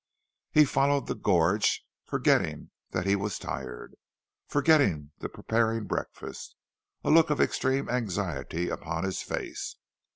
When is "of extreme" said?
7.29-7.87